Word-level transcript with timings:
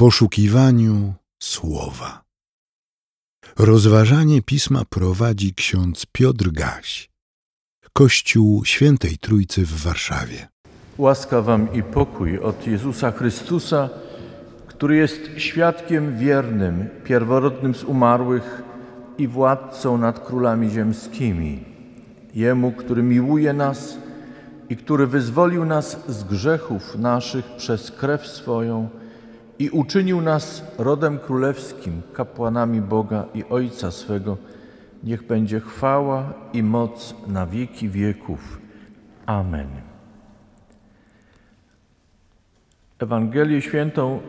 poszukiwaniu 0.00 1.14
słowa. 1.42 2.22
Rozważanie 3.58 4.42
pisma 4.42 4.82
prowadzi 4.90 5.54
ksiądz 5.54 6.06
Piotr 6.12 6.50
Gaś, 6.50 7.10
Kościół 7.92 8.64
Świętej 8.64 9.18
Trójcy 9.18 9.66
w 9.66 9.82
Warszawie. 9.82 10.48
Łaska 10.98 11.42
wam 11.42 11.72
i 11.74 11.82
pokój 11.82 12.38
od 12.38 12.66
Jezusa 12.66 13.12
Chrystusa, 13.12 13.88
który 14.66 14.96
jest 14.96 15.20
świadkiem 15.36 16.18
wiernym, 16.18 16.88
pierworodnym 17.04 17.74
z 17.74 17.84
umarłych 17.84 18.62
i 19.18 19.28
władcą 19.28 19.98
nad 19.98 20.26
królami 20.26 20.70
ziemskimi. 20.70 21.64
Jemu, 22.34 22.72
który 22.72 23.02
miłuje 23.02 23.52
nas 23.52 23.98
i 24.68 24.76
który 24.76 25.06
wyzwolił 25.06 25.64
nas 25.64 25.98
z 26.08 26.24
grzechów 26.24 26.96
naszych 26.96 27.44
przez 27.56 27.90
krew 27.90 28.26
swoją 28.26 28.99
i 29.60 29.70
uczynił 29.70 30.20
nas 30.20 30.64
rodem 30.78 31.18
królewskim, 31.18 32.02
kapłanami 32.12 32.80
Boga 32.80 33.24
i 33.34 33.44
Ojca 33.44 33.90
swego, 33.90 34.36
niech 35.04 35.26
będzie 35.26 35.60
chwała 35.60 36.32
i 36.52 36.62
moc 36.62 37.14
na 37.26 37.46
wieki 37.46 37.88
wieków. 37.88 38.60
Amen. 39.26 39.68
Ewangelię 42.98 43.62
świętą 43.62 44.20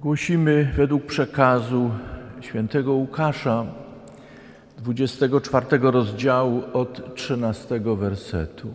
głosimy 0.00 0.72
według 0.76 1.06
przekazu 1.06 1.90
świętego 2.40 2.92
Łukasza, 2.92 3.66
24 4.78 5.66
rozdziału 5.78 6.62
od 6.72 7.14
13 7.14 7.80
wersetu. 7.80 8.68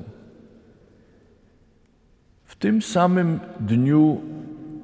W 2.46 2.56
tym 2.56 2.82
samym 2.82 3.40
dniu 3.60 4.22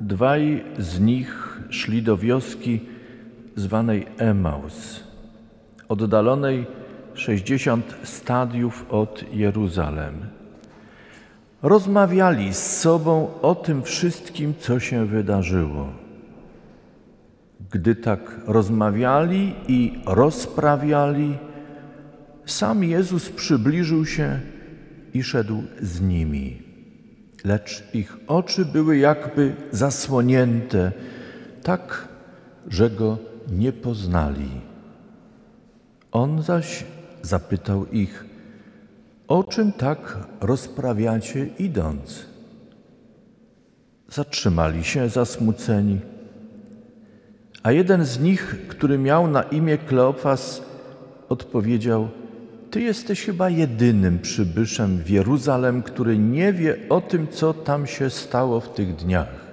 dwaj 0.01 0.63
z 0.79 0.99
nich 0.99 1.61
szli 1.69 2.01
do 2.01 2.17
wioski 2.17 2.81
zwanej 3.55 4.05
Emaus, 4.17 5.03
oddalonej 5.89 6.65
60 7.13 7.95
stadiów 8.03 8.85
od 8.89 9.23
Jeruzalem. 9.33 10.13
Rozmawiali 11.61 12.53
z 12.53 12.77
sobą 12.77 13.27
o 13.41 13.55
tym 13.55 13.83
wszystkim, 13.83 14.53
co 14.59 14.79
się 14.79 15.05
wydarzyło. 15.05 15.87
Gdy 17.71 17.95
tak 17.95 18.41
rozmawiali 18.47 19.53
i 19.67 19.99
rozprawiali, 20.05 21.37
sam 22.45 22.83
Jezus 22.83 23.29
przybliżył 23.29 24.05
się 24.05 24.39
i 25.13 25.23
szedł 25.23 25.63
z 25.81 26.01
nimi. 26.01 26.64
Lecz 27.45 27.83
ich 27.93 28.17
oczy 28.27 28.65
były 28.65 28.97
jakby 28.97 29.55
zasłonięte, 29.71 30.91
tak, 31.63 32.07
że 32.67 32.89
go 32.89 33.17
nie 33.51 33.73
poznali. 33.73 34.49
On 36.11 36.41
zaś 36.41 36.83
zapytał 37.21 37.85
ich, 37.85 38.25
o 39.27 39.43
czym 39.43 39.71
tak 39.71 40.17
rozprawiacie 40.41 41.47
idąc? 41.59 42.25
Zatrzymali 44.09 44.83
się 44.83 45.09
zasmuceni. 45.09 45.99
A 47.63 47.71
jeden 47.71 48.05
z 48.05 48.19
nich, 48.19 48.67
który 48.67 48.97
miał 48.97 49.27
na 49.27 49.43
imię 49.43 49.77
Kleofas, 49.77 50.61
odpowiedział: 51.29 52.09
Ty 52.75 52.81
jesteś 52.81 53.25
chyba 53.25 53.49
jedynym 53.49 54.19
przybyszem 54.19 54.97
w 54.97 55.09
Jeruzalem, 55.09 55.83
który 55.83 56.17
nie 56.17 56.53
wie 56.53 56.77
o 56.89 57.01
tym, 57.01 57.27
co 57.27 57.53
tam 57.53 57.87
się 57.87 58.09
stało 58.09 58.59
w 58.59 58.73
tych 58.73 58.95
dniach. 58.95 59.45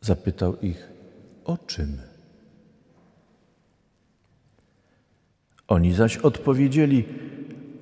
Zapytał 0.00 0.56
ich: 0.60 0.88
O 1.44 1.58
czym? 1.66 1.98
Oni 5.68 5.94
zaś 5.94 6.16
odpowiedzieli: 6.16 7.04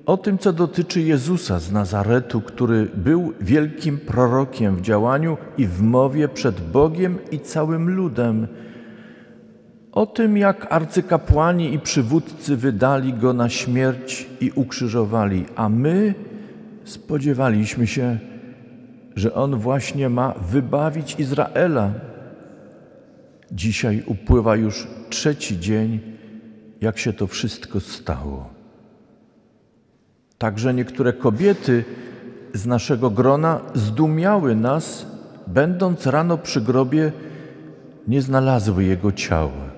O 0.05 0.17
tym, 0.17 0.37
co 0.37 0.53
dotyczy 0.53 1.01
Jezusa 1.01 1.59
z 1.59 1.71
Nazaretu, 1.71 2.41
który 2.41 2.85
był 2.85 3.33
wielkim 3.41 3.97
prorokiem 3.97 4.75
w 4.75 4.81
działaniu 4.81 5.37
i 5.57 5.67
w 5.67 5.81
mowie 5.81 6.27
przed 6.27 6.71
Bogiem 6.71 7.17
i 7.31 7.39
całym 7.39 7.89
ludem. 7.89 8.47
O 9.95 10.05
tym, 10.05 10.37
jak 10.37 10.67
arcykapłani 10.73 11.73
i 11.73 11.79
przywódcy 11.79 12.57
wydali 12.57 13.13
go 13.13 13.33
na 13.33 13.49
śmierć 13.49 14.27
i 14.41 14.51
ukrzyżowali, 14.55 15.45
a 15.55 15.69
my 15.69 16.13
spodziewaliśmy 16.83 17.87
się, 17.87 18.17
że 19.15 19.33
on 19.33 19.55
właśnie 19.55 20.09
ma 20.09 20.33
wybawić 20.51 21.15
Izraela. 21.19 21.91
Dzisiaj 23.51 24.03
upływa 24.05 24.55
już 24.55 24.87
trzeci 25.09 25.59
dzień 25.59 25.99
jak 26.81 26.97
się 26.97 27.13
to 27.13 27.27
wszystko 27.27 27.79
stało. 27.79 28.49
Także 30.37 30.73
niektóre 30.73 31.13
kobiety 31.13 31.83
z 32.53 32.65
naszego 32.65 33.09
grona 33.09 33.59
zdumiały 33.73 34.55
nas, 34.55 35.05
będąc 35.47 36.07
rano 36.07 36.37
przy 36.37 36.61
grobie, 36.61 37.11
nie 38.07 38.21
znalazły 38.21 38.83
jego 38.83 39.11
ciała. 39.11 39.74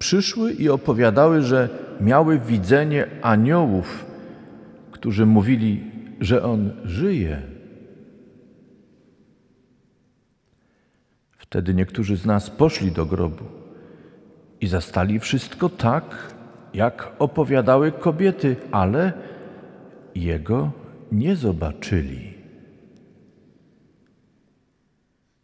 Przyszły 0.00 0.52
i 0.52 0.68
opowiadały, 0.68 1.42
że 1.42 1.68
miały 2.00 2.38
widzenie 2.38 3.06
aniołów, 3.22 4.04
którzy 4.90 5.26
mówili, 5.26 5.84
że 6.20 6.42
on 6.42 6.70
żyje. 6.84 7.42
Wtedy 11.38 11.74
niektórzy 11.74 12.16
z 12.16 12.26
nas 12.26 12.50
poszli 12.50 12.92
do 12.92 13.06
grobu 13.06 13.44
i 14.60 14.66
zastali 14.66 15.20
wszystko 15.20 15.68
tak, 15.68 16.34
jak 16.74 17.12
opowiadały 17.18 17.92
kobiety, 17.92 18.56
ale 18.70 19.12
jego 20.14 20.72
nie 21.12 21.36
zobaczyli. 21.36 22.34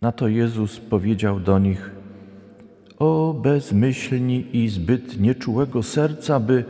Na 0.00 0.12
to 0.12 0.28
Jezus 0.28 0.80
powiedział 0.80 1.40
do 1.40 1.58
nich: 1.58 1.90
O 2.98 3.34
bezmyślni 3.42 4.46
i 4.52 4.68
zbyt 4.68 5.20
nieczułego 5.20 5.82
serca, 5.82 6.40
by 6.40 6.64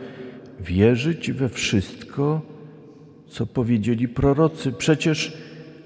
wierzyć 0.60 1.32
we 1.32 1.48
wszystko, 1.48 2.40
co 3.28 3.46
powiedzieli 3.46 4.08
prorocy. 4.08 4.72
Przecież 4.72 5.36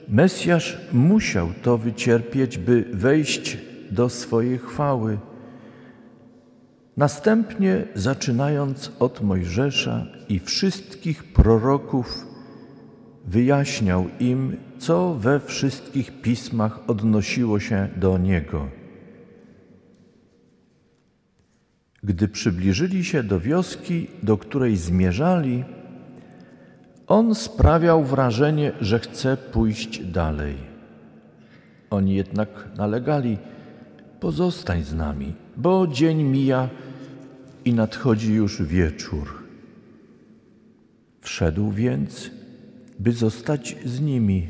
Mesjasz 0.08 0.78
musiał 0.92 1.48
to 1.62 1.78
wycierpieć, 1.78 2.58
by 2.58 2.84
wejść 2.92 3.58
do 3.90 4.08
swojej 4.08 4.58
chwały. 4.58 5.18
Następnie, 6.96 7.84
zaczynając 7.94 8.92
od 8.98 9.22
Mojżesza 9.22 10.06
i 10.28 10.38
wszystkich 10.38 11.32
proroków, 11.32 12.26
wyjaśniał 13.26 14.06
im, 14.20 14.56
co 14.78 15.14
we 15.14 15.40
wszystkich 15.40 16.20
pismach 16.22 16.80
odnosiło 16.86 17.60
się 17.60 17.88
do 17.96 18.18
niego. 18.18 18.79
Gdy 22.10 22.28
przybliżyli 22.28 23.04
się 23.04 23.22
do 23.22 23.40
wioski, 23.40 24.06
do 24.22 24.38
której 24.38 24.76
zmierzali, 24.76 25.64
on 27.06 27.34
sprawiał 27.34 28.04
wrażenie, 28.04 28.72
że 28.80 28.98
chce 28.98 29.36
pójść 29.36 30.04
dalej. 30.04 30.56
Oni 31.90 32.14
jednak 32.14 32.48
nalegali: 32.76 33.38
Pozostań 34.20 34.82
z 34.82 34.94
nami, 34.94 35.34
bo 35.56 35.86
dzień 35.86 36.22
mija 36.22 36.68
i 37.64 37.74
nadchodzi 37.74 38.34
już 38.34 38.62
wieczór. 38.62 39.42
Wszedł 41.20 41.70
więc, 41.70 42.30
by 42.98 43.12
zostać 43.12 43.76
z 43.84 44.00
nimi. 44.00 44.48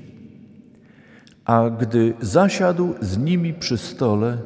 A 1.44 1.70
gdy 1.70 2.14
zasiadł 2.20 2.94
z 3.00 3.18
nimi 3.18 3.54
przy 3.54 3.78
stole, 3.78 4.38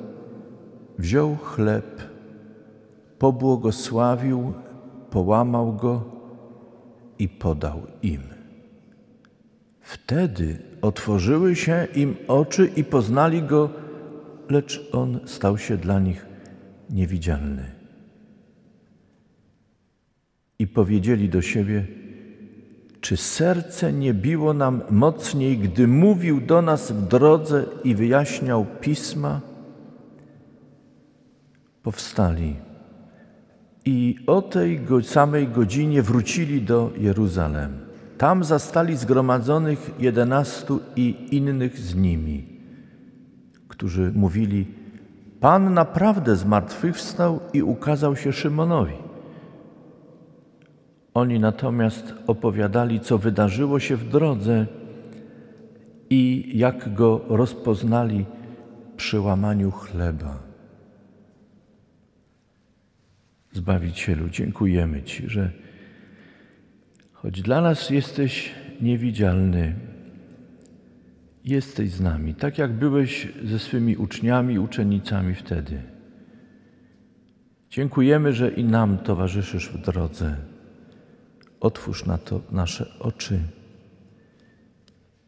wziął 0.98 1.36
chleb, 1.36 2.13
pobłogosławił, 3.24 4.52
połamał 5.10 5.72
go 5.72 6.04
i 7.18 7.28
podał 7.28 7.82
im. 8.02 8.20
Wtedy 9.80 10.58
otworzyły 10.82 11.56
się 11.56 11.86
im 11.94 12.16
oczy 12.28 12.70
i 12.76 12.84
poznali 12.84 13.42
go, 13.42 13.70
lecz 14.50 14.88
on 14.92 15.20
stał 15.24 15.58
się 15.58 15.76
dla 15.76 16.00
nich 16.00 16.26
niewidzialny 16.90 17.70
i 20.58 20.66
powiedzieli 20.66 21.28
do 21.28 21.42
siebie: 21.42 21.86
Czy 23.00 23.16
serce 23.16 23.92
nie 23.92 24.14
biło 24.14 24.54
nam 24.54 24.82
mocniej, 24.90 25.58
gdy 25.58 25.88
mówił 25.88 26.40
do 26.40 26.62
nas 26.62 26.92
w 26.92 27.08
drodze 27.08 27.64
i 27.84 27.94
wyjaśniał 27.94 28.66
pisma? 28.80 29.40
Powstali 31.82 32.73
i 33.84 34.16
o 34.26 34.42
tej 34.42 34.80
samej 35.02 35.48
godzinie 35.48 36.02
wrócili 36.02 36.62
do 36.62 36.92
Jeruzalem. 36.98 37.78
Tam 38.18 38.44
zastali 38.44 38.96
zgromadzonych 38.96 39.90
jedenastu 39.98 40.80
i 40.96 41.28
innych 41.30 41.78
z 41.78 41.94
nimi. 41.94 42.54
którzy 43.68 44.12
mówili: 44.14 44.66
Pan 45.40 45.74
naprawdę 45.74 46.36
zmartwychwstał 46.36 47.40
i 47.52 47.62
ukazał 47.62 48.16
się 48.16 48.32
Szymonowi. 48.32 48.94
Oni 51.14 51.40
natomiast 51.40 52.14
opowiadali, 52.26 53.00
co 53.00 53.18
wydarzyło 53.18 53.80
się 53.80 53.96
w 53.96 54.08
drodze 54.08 54.66
i 56.10 56.52
jak 56.54 56.94
go 56.94 57.20
rozpoznali 57.28 58.26
przy 58.96 59.20
łamaniu 59.20 59.70
chleba. 59.70 60.43
Zbawicielu, 63.54 64.28
dziękujemy 64.28 65.02
Ci, 65.02 65.30
że 65.30 65.50
choć 67.12 67.42
dla 67.42 67.60
nas 67.60 67.90
jesteś 67.90 68.50
niewidzialny, 68.80 69.74
jesteś 71.44 71.90
z 71.90 72.00
nami, 72.00 72.34
tak 72.34 72.58
jak 72.58 72.72
byłeś 72.72 73.28
ze 73.44 73.58
swymi 73.58 73.96
uczniami, 73.96 74.58
uczennicami 74.58 75.34
wtedy. 75.34 75.82
Dziękujemy, 77.70 78.32
że 78.32 78.50
i 78.50 78.64
nam 78.64 78.98
towarzyszysz 78.98 79.68
w 79.68 79.80
drodze. 79.80 80.36
Otwórz 81.60 82.06
na 82.06 82.18
to 82.18 82.40
nasze 82.50 82.98
oczy 82.98 83.40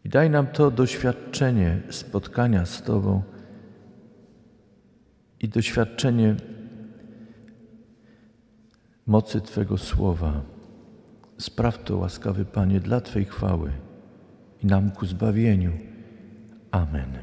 i 0.04 0.08
daj 0.08 0.30
nam 0.30 0.46
to 0.46 0.70
doświadczenie 0.70 1.80
spotkania 1.90 2.66
z 2.66 2.82
Tobą 2.82 3.22
i 5.40 5.48
doświadczenie 5.48 6.36
mocy 9.06 9.40
Twego 9.40 9.78
słowa. 9.78 10.42
Spraw 11.38 11.84
to, 11.84 11.96
łaskawy 11.96 12.44
Panie, 12.44 12.80
dla 12.80 13.00
Twej 13.00 13.24
chwały 13.24 13.72
i 14.62 14.66
nam 14.66 14.90
ku 14.90 15.06
zbawieniu. 15.06 15.72
Amen. 16.70 17.18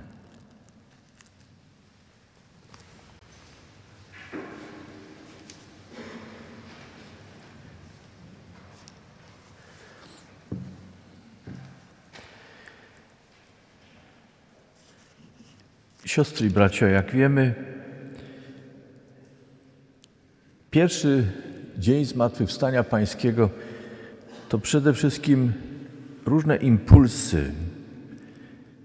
Siostry 16.06 16.48
i 16.48 16.50
bracia, 16.50 16.88
jak 16.88 17.12
wiemy, 17.12 17.56
pierwszy 20.72 21.32
dzień 21.78 22.06
Zmartwychwstania 22.06 22.84
Pańskiego 22.84 23.50
to 24.50 24.60
przede 24.60 24.94
wszystkim 24.94 25.54
różne 26.26 26.58
impulsy, 26.58 27.52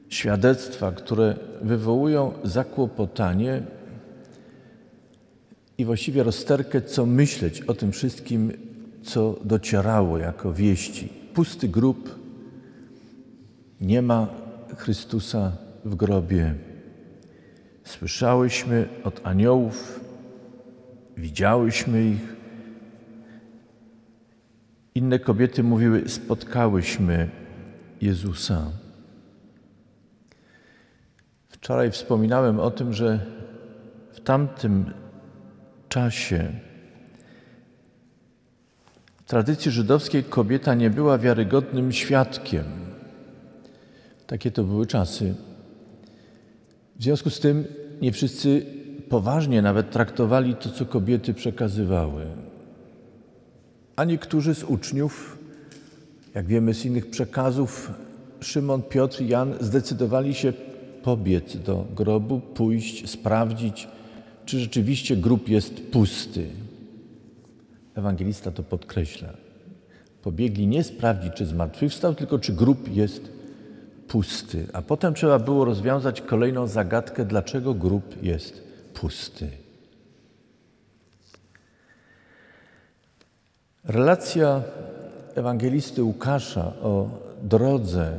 świadectwa, 0.08 0.92
które 0.92 1.36
wywołują 1.62 2.32
zakłopotanie 2.44 3.62
i 5.78 5.84
właściwie 5.84 6.22
rozterkę, 6.22 6.82
co 6.82 7.06
myśleć 7.06 7.60
o 7.60 7.74
tym 7.74 7.92
wszystkim, 7.92 8.52
co 9.02 9.36
docierało 9.44 10.18
jako 10.18 10.52
wieści. 10.52 11.08
Pusty 11.34 11.68
grób, 11.68 12.18
nie 13.80 14.02
ma 14.02 14.28
Chrystusa 14.76 15.52
w 15.84 15.94
grobie. 15.94 16.54
Słyszałyśmy 17.84 18.88
od 19.04 19.20
aniołów, 19.26 20.00
widziałyśmy 21.16 22.04
ich. 22.04 22.37
Inne 24.94 25.18
kobiety 25.18 25.62
mówiły: 25.62 26.08
Spotkałyśmy 26.08 27.28
Jezusa. 28.00 28.70
Wczoraj 31.48 31.90
wspominałem 31.90 32.60
o 32.60 32.70
tym, 32.70 32.92
że 32.92 33.26
w 34.12 34.20
tamtym 34.20 34.94
czasie 35.88 36.52
w 39.16 39.30
tradycji 39.30 39.70
żydowskiej 39.70 40.24
kobieta 40.24 40.74
nie 40.74 40.90
była 40.90 41.18
wiarygodnym 41.18 41.92
świadkiem. 41.92 42.64
Takie 44.26 44.50
to 44.50 44.64
były 44.64 44.86
czasy. 44.86 45.34
W 46.96 47.02
związku 47.02 47.30
z 47.30 47.40
tym 47.40 47.64
nie 48.00 48.12
wszyscy 48.12 48.66
poważnie 49.08 49.62
nawet 49.62 49.90
traktowali 49.90 50.54
to, 50.54 50.70
co 50.70 50.86
kobiety 50.86 51.34
przekazywały. 51.34 52.26
A 53.98 54.04
niektórzy 54.04 54.54
z 54.54 54.64
uczniów, 54.64 55.38
jak 56.34 56.46
wiemy 56.46 56.74
z 56.74 56.84
innych 56.84 57.10
przekazów, 57.10 57.90
Szymon, 58.40 58.82
Piotr 58.82 59.22
i 59.22 59.28
Jan 59.28 59.54
zdecydowali 59.60 60.34
się 60.34 60.52
pobiec 61.02 61.56
do 61.56 61.86
grobu, 61.96 62.40
pójść, 62.40 63.10
sprawdzić, 63.10 63.88
czy 64.44 64.60
rzeczywiście 64.60 65.16
grób 65.16 65.48
jest 65.48 65.74
pusty. 65.92 66.46
Ewangelista 67.94 68.50
to 68.50 68.62
podkreśla. 68.62 69.28
Pobiegli 70.22 70.66
nie 70.66 70.84
sprawdzić, 70.84 71.32
czy 71.34 71.46
zmartwychwstał, 71.46 72.14
tylko 72.14 72.38
czy 72.38 72.52
grób 72.52 72.96
jest 72.96 73.32
pusty. 74.08 74.66
A 74.72 74.82
potem 74.82 75.14
trzeba 75.14 75.38
było 75.38 75.64
rozwiązać 75.64 76.20
kolejną 76.20 76.66
zagadkę, 76.66 77.24
dlaczego 77.24 77.74
grób 77.74 78.22
jest 78.22 78.62
pusty. 78.94 79.48
Relacja 83.88 84.62
ewangelisty 85.34 86.02
Łukasza 86.02 86.72
o 86.82 87.08
drodze 87.42 88.18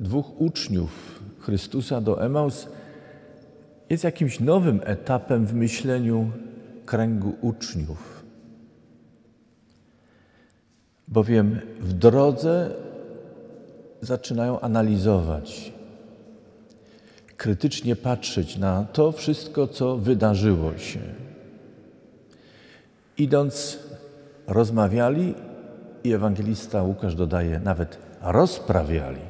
dwóch 0.00 0.40
uczniów 0.40 1.22
Chrystusa 1.40 2.00
do 2.00 2.24
Emaus 2.24 2.68
jest 3.90 4.04
jakimś 4.04 4.40
nowym 4.40 4.80
etapem 4.84 5.46
w 5.46 5.54
myśleniu 5.54 6.30
kręgu 6.86 7.34
uczniów. 7.40 8.24
Bowiem 11.08 11.60
w 11.80 11.92
drodze 11.92 12.70
zaczynają 14.00 14.60
analizować, 14.60 15.72
krytycznie 17.36 17.96
patrzeć 17.96 18.56
na 18.56 18.84
to 18.92 19.12
wszystko, 19.12 19.66
co 19.66 19.96
wydarzyło 19.96 20.78
się. 20.78 21.00
Idąc, 23.18 23.78
rozmawiali 24.46 25.34
i 26.04 26.12
ewangelista 26.12 26.82
Łukasz 26.82 27.14
dodaje 27.14 27.60
nawet 27.60 27.98
rozprawiali, 28.22 29.20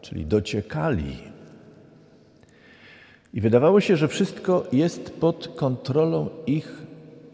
czyli 0.00 0.26
dociekali. 0.26 1.16
I 3.34 3.40
wydawało 3.40 3.80
się, 3.80 3.96
że 3.96 4.08
wszystko 4.08 4.66
jest 4.72 5.10
pod 5.20 5.48
kontrolą 5.48 6.28
ich 6.46 6.86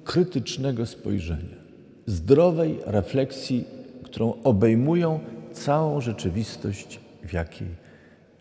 krytycznego 0.05 0.87
spojrzenia, 0.87 1.57
zdrowej 2.07 2.79
refleksji, 2.87 3.65
którą 4.03 4.35
obejmują 4.45 5.21
całą 5.53 6.01
rzeczywistość, 6.01 7.01
w 7.25 7.33
jakiej 7.33 7.69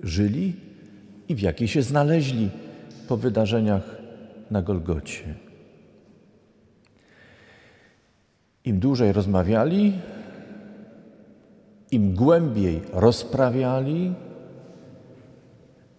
żyli 0.03 0.53
i 1.29 1.35
w 1.35 1.39
jakiej 1.39 1.67
się 1.67 1.81
znaleźli 1.81 2.49
po 3.07 3.17
wydarzeniach 3.17 3.97
na 4.51 4.61
Golgocie. 4.61 5.46
Im 8.67 8.79
dłużej 8.79 9.13
rozmawiali, 9.13 9.93
im 11.91 12.15
głębiej 12.15 12.81
rozprawiali, 12.93 14.13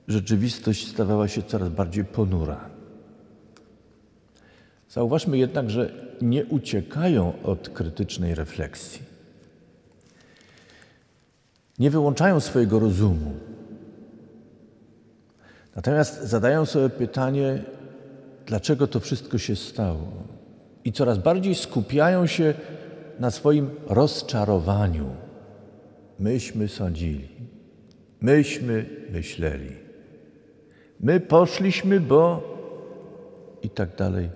rzeczywistość 0.08 0.88
stawała 0.88 1.28
się 1.28 1.42
coraz 1.42 1.68
bardziej 1.68 2.04
ponura. 2.04 2.70
Zauważmy 4.90 5.38
jednak, 5.38 5.70
że 5.70 5.92
nie 6.22 6.44
uciekają 6.44 7.32
od 7.42 7.68
krytycznej 7.68 8.34
refleksji. 8.34 9.02
Nie 11.78 11.90
wyłączają 11.90 12.40
swojego 12.40 12.78
rozumu. 12.78 13.32
Natomiast 15.76 16.22
zadają 16.22 16.66
sobie 16.66 16.90
pytanie, 16.90 17.62
dlaczego 18.46 18.86
to 18.86 19.00
wszystko 19.00 19.38
się 19.38 19.56
stało. 19.56 20.37
I 20.84 20.92
coraz 20.92 21.18
bardziej 21.18 21.54
skupiają 21.54 22.26
się 22.26 22.54
na 23.18 23.30
swoim 23.30 23.70
rozczarowaniu. 23.86 25.10
Myśmy 26.18 26.68
sądzili, 26.68 27.28
myśmy 28.20 28.86
myśleli, 29.10 29.76
my 31.00 31.20
poszliśmy, 31.20 32.00
bo 32.00 32.42
i 33.62 33.70
tak 33.70 33.96
dalej, 33.96 34.30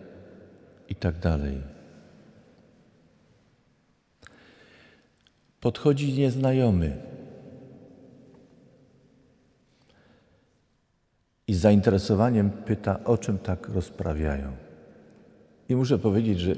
i 0.89 0.95
tak 0.95 1.19
dalej. 1.19 1.63
Podchodzi 5.61 6.13
nieznajomy 6.13 6.97
i 11.47 11.55
z 11.55 11.61
zainteresowaniem 11.61 12.51
pyta, 12.51 13.05
o 13.05 13.19
czym 13.19 13.39
tak 13.39 13.69
rozprawiają. 13.69 14.72
I 15.73 15.76
muszę 15.76 15.99
powiedzieć, 15.99 16.41
że 16.41 16.55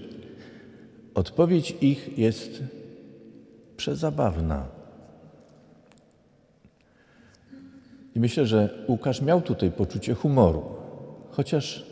odpowiedź 1.14 1.76
ich 1.80 2.18
jest 2.18 2.62
przezabawna. 3.76 4.66
I 8.14 8.20
myślę, 8.20 8.46
że 8.46 8.84
Łukasz 8.88 9.22
miał 9.22 9.40
tutaj 9.42 9.70
poczucie 9.70 10.14
humoru, 10.14 10.62
chociaż 11.30 11.86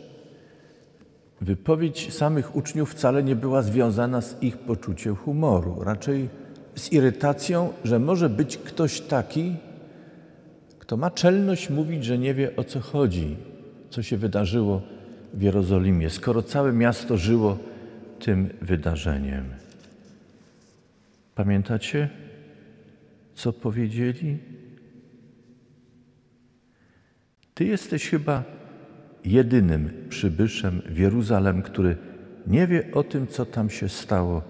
wypowiedź 1.41 2.13
samych 2.13 2.55
uczniów 2.55 2.91
wcale 2.91 3.23
nie 3.23 3.35
była 3.35 3.61
związana 3.61 4.21
z 4.21 4.43
ich 4.43 4.57
poczuciem 4.57 5.15
humoru, 5.15 5.83
raczej 5.83 6.29
z 6.75 6.91
irytacją, 6.91 7.73
że 7.83 7.99
może 7.99 8.29
być 8.29 8.57
ktoś 8.57 9.01
taki, 9.01 9.55
kto 10.79 10.97
ma 10.97 11.11
czelność 11.11 11.69
mówić, 11.69 12.05
że 12.05 12.17
nie 12.17 12.33
wie 12.33 12.55
o 12.55 12.63
co 12.63 12.79
chodzi, 12.79 13.37
co 13.89 14.03
się 14.03 14.17
wydarzyło 14.17 14.92
w 15.33 15.41
Jerozolimie, 15.41 16.09
skoro 16.09 16.41
całe 16.41 16.73
miasto 16.73 17.17
żyło 17.17 17.57
tym 18.19 18.49
wydarzeniem. 18.61 19.45
Pamiętacie, 21.35 22.09
co 23.35 23.53
powiedzieli? 23.53 24.37
Ty 27.53 27.65
jesteś 27.65 28.09
chyba 28.09 28.43
jedynym 29.25 30.07
przybyszem 30.09 30.81
w 30.85 30.97
Jeruzalem, 30.97 31.61
który 31.61 31.97
nie 32.47 32.67
wie 32.67 32.91
o 32.93 33.03
tym, 33.03 33.27
co 33.27 33.45
tam 33.45 33.69
się 33.69 33.89
stało 33.89 34.41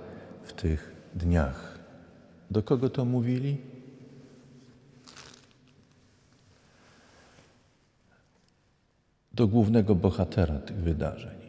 w 0.44 0.54
tych 0.54 0.92
dniach. 1.16 1.80
Do 2.52 2.63
kogo 2.63 2.90
to 2.90 3.06
mówili? 3.06 3.73
Do 9.34 9.48
głównego 9.48 9.96
bohatera 9.96 10.60
tych 10.60 10.78
wydarzeń. 10.78 11.44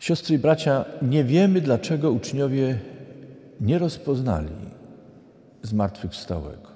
Siostry 0.00 0.34
i 0.34 0.38
bracia, 0.38 0.84
nie 1.02 1.24
wiemy, 1.24 1.60
dlaczego 1.60 2.10
uczniowie 2.10 2.78
nie 3.60 3.78
rozpoznali 3.78 4.52
zmartwychwstałego. 5.62 6.70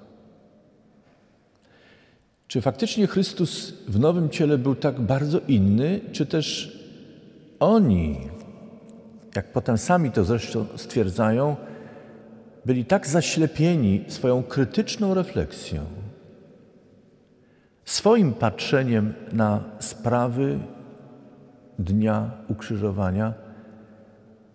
Czy 2.47 2.61
faktycznie 2.61 3.07
Chrystus 3.07 3.73
w 3.87 3.99
nowym 3.99 4.29
ciele 4.29 4.57
był 4.57 4.75
tak 4.75 5.01
bardzo 5.01 5.39
inny, 5.47 6.01
czy 6.11 6.25
też 6.25 6.79
oni, 7.59 8.17
jak 9.35 9.51
potem 9.51 9.77
sami 9.77 10.11
to 10.11 10.23
zresztą 10.23 10.65
stwierdzają, 10.75 11.55
byli 12.65 12.85
tak 12.85 13.07
zaślepieni 13.07 14.05
swoją 14.07 14.43
krytyczną 14.43 15.13
refleksją, 15.13 15.85
swoim 17.85 18.33
patrzeniem 18.33 19.13
na 19.33 19.63
sprawy 19.79 20.59
dnia 21.79 22.31
ukrzyżowania, 22.49 23.33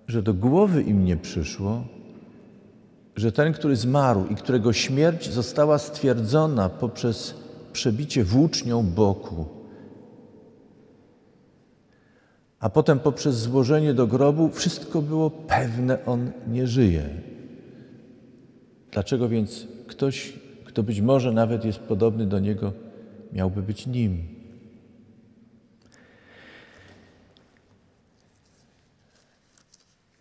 że 0.08 0.22
do 0.22 0.34
głowy 0.34 0.82
im 0.82 1.04
nie 1.04 1.16
przyszło, 1.16 1.84
że 3.16 3.32
ten, 3.32 3.52
który 3.52 3.76
zmarł 3.76 4.26
i 4.26 4.34
którego 4.34 4.72
śmierć 4.72 5.30
została 5.30 5.78
stwierdzona 5.78 6.68
poprzez 6.68 7.34
przebicie 7.72 8.24
włócznią 8.24 8.82
boku, 8.82 9.46
a 12.60 12.70
potem 12.70 12.98
poprzez 12.98 13.36
złożenie 13.36 13.94
do 13.94 14.06
grobu, 14.06 14.48
wszystko 14.48 15.02
było 15.02 15.30
pewne, 15.30 16.04
on 16.06 16.30
nie 16.48 16.66
żyje. 16.66 17.04
Dlaczego 18.92 19.28
więc 19.28 19.66
ktoś, 19.86 20.32
kto 20.64 20.82
być 20.82 21.00
może 21.00 21.32
nawet 21.32 21.64
jest 21.64 21.78
podobny 21.78 22.26
do 22.26 22.38
niego, 22.38 22.72
miałby 23.32 23.62
być 23.62 23.86
nim? 23.86 24.40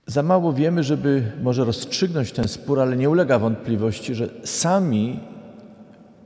Za 0.07 0.23
mało 0.23 0.53
wiemy, 0.53 0.83
żeby 0.83 1.31
może 1.41 1.65
rozstrzygnąć 1.65 2.31
ten 2.31 2.47
spór, 2.47 2.79
ale 2.79 2.97
nie 2.97 3.09
ulega 3.09 3.39
wątpliwości, 3.39 4.15
że 4.15 4.29
sami 4.43 5.19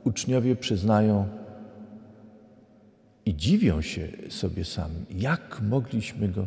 uczniowie 0.04 0.56
przyznają 0.56 1.28
i 3.26 3.34
dziwią 3.34 3.82
się 3.82 4.08
sobie 4.28 4.64
sami, 4.64 5.04
jak 5.10 5.60
mogliśmy 5.62 6.28
go 6.28 6.46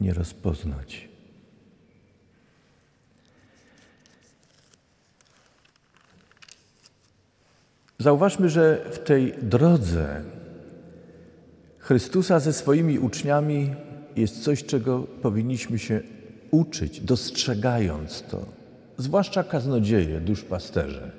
nie 0.00 0.14
rozpoznać. 0.14 1.05
Zauważmy, 7.98 8.48
że 8.48 8.84
w 8.90 8.98
tej 8.98 9.32
drodze 9.42 10.22
Chrystusa 11.78 12.40
ze 12.40 12.52
swoimi 12.52 12.98
uczniami 12.98 13.74
jest 14.16 14.44
coś, 14.44 14.64
czego 14.64 14.98
powinniśmy 15.22 15.78
się 15.78 16.00
uczyć, 16.50 17.00
dostrzegając 17.00 18.22
to, 18.22 18.46
zwłaszcza 18.96 19.44
kaznodzieje, 19.44 20.20
duszpasterze, 20.20 21.10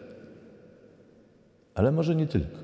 ale 1.75 1.91
może 1.91 2.15
nie 2.15 2.27
tylko. 2.27 2.57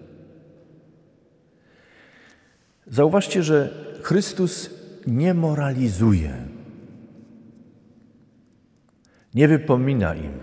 Zauważcie, 2.88 3.44
że 3.44 3.70
Chrystus 4.02 4.70
nie 5.08 5.34
moralizuje, 5.34 6.34
nie 9.34 9.48
wypomina 9.48 10.16
im, 10.16 10.40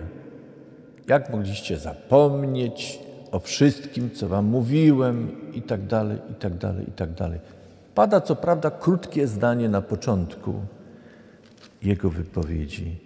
jak 1.06 1.30
mogliście 1.30 1.78
zapomnieć 1.78 3.09
o 3.30 3.40
wszystkim, 3.40 4.10
co 4.10 4.28
wam 4.28 4.44
mówiłem, 4.44 5.28
i 5.54 5.62
tak 5.62 5.86
dalej, 5.86 6.18
i 6.30 6.34
tak 6.34 6.58
dalej, 6.58 6.88
i 6.88 6.92
tak 6.92 7.12
dalej. 7.14 7.38
Pada 7.94 8.20
co 8.20 8.36
prawda 8.36 8.70
krótkie 8.70 9.26
zdanie 9.26 9.68
na 9.68 9.82
początku 9.82 10.54
jego 11.82 12.10
wypowiedzi. 12.10 12.96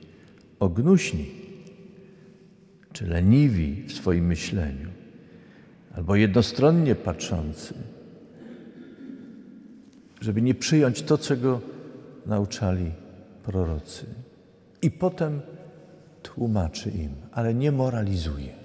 Ognuśni 0.61 1.27
czy 2.93 3.07
leniwi 3.07 3.85
w 3.89 3.93
swoim 3.93 4.27
myśleniu, 4.27 4.89
albo 5.97 6.17
jednostronnie 6.17 6.95
patrzący, 6.95 7.75
żeby 10.21 10.43
nie 10.43 10.55
przyjąć 10.55 11.03
to, 11.03 11.19
czego 11.19 11.61
nauczali 12.27 12.91
prorocy. 13.43 14.07
I 14.83 14.91
potem 14.91 15.41
tłumaczy 16.23 16.91
im, 16.91 17.15
ale 17.33 17.55
nie 17.55 17.73
moralizuje. 17.73 18.64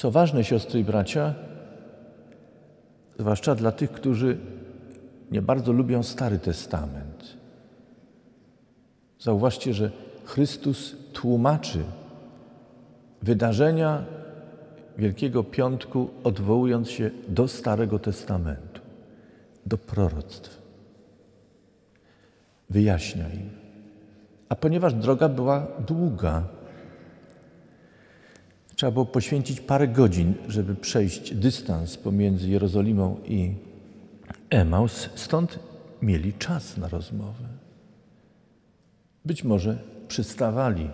Co 0.00 0.10
ważne, 0.10 0.44
siostry 0.44 0.80
i 0.80 0.84
bracia, 0.84 1.34
zwłaszcza 3.18 3.54
dla 3.54 3.72
tych, 3.72 3.92
którzy 3.92 4.38
nie 5.30 5.42
bardzo 5.42 5.72
lubią 5.72 6.02
Stary 6.02 6.38
Testament. 6.38 7.36
Zauważcie, 9.18 9.74
że 9.74 9.90
Chrystus 10.24 10.96
tłumaczy 11.12 11.78
wydarzenia 13.22 14.04
Wielkiego 14.98 15.44
Piątku, 15.44 16.10
odwołując 16.24 16.90
się 16.90 17.10
do 17.28 17.48
Starego 17.48 17.98
Testamentu, 17.98 18.80
do 19.66 19.78
proroctw. 19.78 20.62
Wyjaśnia 22.70 23.28
im. 23.28 23.50
A 24.48 24.56
ponieważ 24.56 24.94
droga 24.94 25.28
była 25.28 25.66
długa, 25.86 26.59
trzeba 28.80 28.92
było 28.92 29.06
poświęcić 29.06 29.60
parę 29.60 29.88
godzin, 29.88 30.34
żeby 30.48 30.74
przejść 30.74 31.34
dystans 31.34 31.96
pomiędzy 31.96 32.48
Jerozolimą 32.48 33.20
i 33.24 33.54
Emaus, 34.50 35.08
stąd 35.14 35.58
mieli 36.02 36.32
czas 36.32 36.76
na 36.76 36.88
rozmowę. 36.88 37.44
Być 39.24 39.44
może 39.44 39.78
przystawali. 40.08 40.90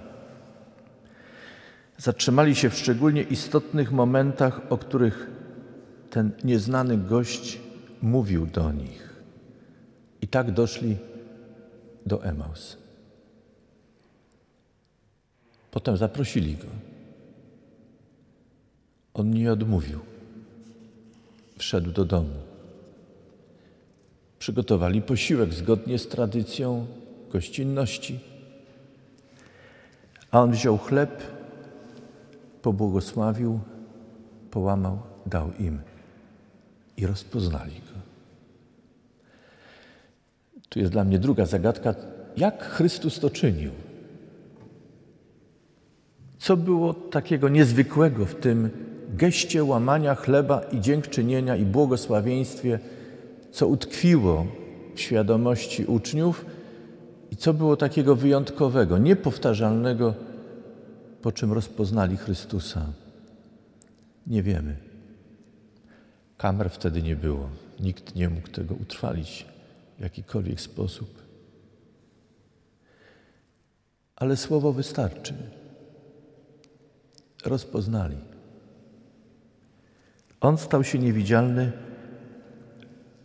Zatrzymali 1.99 2.55
się 2.55 2.71
w 2.71 2.79
szczególnie 2.79 3.23
istotnych 3.23 3.93
momentach, 3.93 4.61
o 4.73 4.79
których 4.79 5.31
ten 6.11 6.31
nieznany 6.45 6.99
gość 6.99 7.61
mówił 8.03 8.47
do 8.47 8.73
nich. 8.73 9.23
I 10.21 10.29
tak 10.29 10.51
doszli 10.51 10.97
do 12.07 12.25
Emaus. 12.25 12.77
Potem 15.71 15.97
zaprosili 15.97 16.55
go. 16.55 16.96
On 19.17 19.31
nie 19.31 19.53
odmówił. 19.53 20.01
Wszedł 21.59 21.93
do 21.93 22.05
domu. 22.05 22.35
Przygotowali 24.39 25.03
posiłek 25.03 25.55
zgodnie 25.55 25.99
z 25.99 26.09
tradycją 26.09 26.87
gościnności. 27.31 28.21
A 30.31 30.41
on 30.41 30.53
wziął 30.53 30.79
chleb, 30.79 31.23
pobłogosławił, 32.63 33.61
połamał, 34.51 34.99
dał 35.27 35.53
im 35.59 35.79
i 36.97 37.07
rozpoznali 37.07 37.75
go. 37.75 38.01
Tu 40.69 40.79
jest 40.79 40.93
dla 40.93 41.05
mnie 41.05 41.19
druga 41.19 41.47
zagadka. 41.47 41.95
Jak 42.37 42.65
Chrystus 42.65 43.21
to 43.21 43.31
czynił? 43.31 43.71
Co 46.39 46.57
było 46.57 46.95
takiego 46.95 47.49
niezwykłego 47.49 48.27
w 48.27 48.35
tym 48.35 48.71
geście 49.15 49.65
łamania 49.65 50.15
chleba 50.15 50.61
i 50.61 50.81
dziękczynienia 50.81 51.57
i 51.57 51.65
błogosławieństwie? 51.65 52.79
co 53.57 53.69
utkwiło 53.69 54.47
w 54.95 55.01
świadomości 55.01 55.85
uczniów 55.85 56.47
I 57.31 57.37
co 57.37 57.55
było 57.55 57.77
takiego 57.77 58.17
wyjątkowego, 58.17 58.99
niepowtarzalnego, 58.99 60.15
po 61.23 61.33
czym 61.33 61.53
rozpoznali 61.53 62.17
Chrystusa? 62.17 62.87
Nie 64.27 64.43
wiemy. 64.43 64.77
Kamer 66.37 66.71
wtedy 66.71 67.03
nie 67.03 67.17
było. 67.17 67.49
Nikt 67.81 68.15
nie 68.15 68.29
mógł 68.29 68.49
tego 68.49 68.75
utrwalić 68.75 69.47
w 69.99 70.03
jakikolwiek 70.03 70.61
sposób. 70.61 71.23
Ale 74.17 74.37
słowo 74.37 74.73
wystarczy. 74.73 75.35
Rozpoznali. 77.45 78.17
On 80.41 80.59
stał 80.59 80.85
się 80.85 80.99
niewidzialny, 80.99 81.73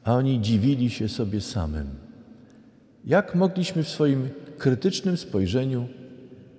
a 0.04 0.14
oni 0.14 0.42
dziwili 0.42 0.90
się 0.90 1.10
sobie 1.10 1.42
samym. 1.42 1.88
Jak 3.06 3.36
mogliśmy 3.36 3.84
w 3.84 3.90
swoim 3.90 4.30
krytycznym 4.58 5.18
spojrzeniu, 5.18 5.88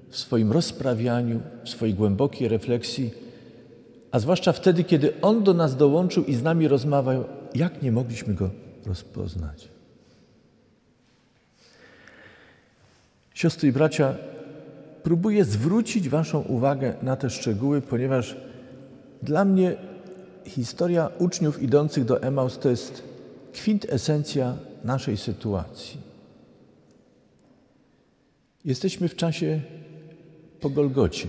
w 0.09 0.17
swoim 0.17 0.53
rozprawianiu, 0.53 1.41
w 1.65 1.69
swojej 1.69 1.95
głębokiej 1.95 2.49
refleksji, 2.49 3.11
a 4.11 4.19
zwłaszcza 4.19 4.53
wtedy, 4.53 4.85
kiedy 4.85 5.21
On 5.21 5.45
do 5.45 5.55
nas 5.55 5.77
dołączył 5.77 6.25
i 6.25 6.35
z 6.35 6.43
nami 6.43 6.69
rozmawiał, 6.69 7.25
jak 7.55 7.83
nie 7.83 7.93
mogliśmy 7.93 8.35
Go 8.35 8.51
rozpoznać? 8.87 9.69
Siostry 13.35 13.69
i 13.69 13.73
bracia, 13.73 14.15
próbuję 15.03 15.45
zwrócić 15.45 16.09
Waszą 16.09 16.41
uwagę 16.41 16.95
na 17.03 17.17
te 17.17 17.31
szczegóły, 17.31 17.81
ponieważ 17.81 18.37
dla 19.23 19.45
mnie 19.45 19.77
historia 20.47 21.11
uczniów 21.19 21.63
idących 21.63 22.05
do 22.05 22.23
Emaus 22.23 22.59
to 22.59 22.71
jest 22.71 23.03
kwintesencja 23.53 24.57
naszej 24.85 25.17
sytuacji. 25.17 26.01
Jesteśmy 28.65 29.09
w 29.09 29.17
czasie 29.17 29.61
po 30.61 30.71
Golgocie 30.71 31.29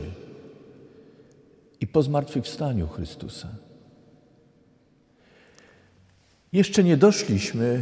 i 1.82 1.88
po 1.88 2.03
zmartwychwstaniu 2.03 2.88
Chrystusa. 2.88 3.48
Jeszcze 6.53 6.84
nie 6.84 6.98
doszliśmy 6.98 7.82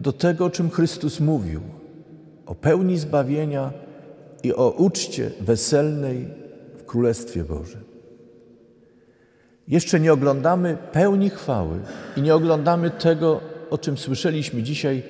do 0.00 0.12
tego, 0.12 0.44
o 0.44 0.50
czym 0.50 0.70
Chrystus 0.70 1.20
mówił 1.20 1.60
o 2.46 2.54
pełni 2.54 2.98
zbawienia 2.98 3.72
i 4.42 4.54
o 4.54 4.70
uczcie 4.70 5.30
weselnej 5.40 6.28
w 6.78 6.84
Królestwie 6.84 7.44
Bożym. 7.44 7.93
Jeszcze 9.68 10.00
nie 10.00 10.12
oglądamy 10.12 10.76
pełni 10.92 11.30
chwały 11.30 11.80
i 12.16 12.22
nie 12.22 12.34
oglądamy 12.34 12.90
tego, 12.90 13.40
o 13.70 13.78
czym 13.78 13.98
słyszeliśmy 13.98 14.62
dzisiaj 14.62 15.02